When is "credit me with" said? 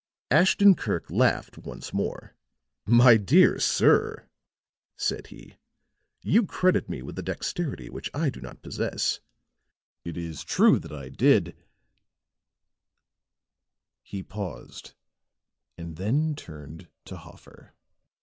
6.47-7.19